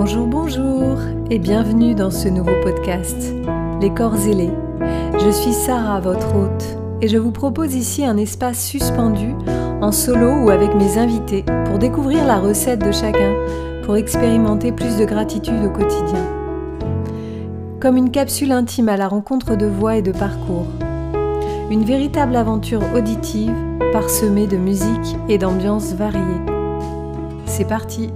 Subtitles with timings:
[0.00, 0.96] Bonjour, bonjour
[1.28, 3.34] et bienvenue dans ce nouveau podcast,
[3.80, 4.52] Les corps ailés.
[5.18, 9.34] Je suis Sarah, votre hôte, et je vous propose ici un espace suspendu,
[9.80, 13.34] en solo ou avec mes invités, pour découvrir la recette de chacun,
[13.82, 16.24] pour expérimenter plus de gratitude au quotidien.
[17.80, 20.68] Comme une capsule intime à la rencontre de voix et de parcours.
[21.72, 23.56] Une véritable aventure auditive
[23.92, 26.22] parsemée de musique et d'ambiances variées.
[27.46, 28.10] C'est parti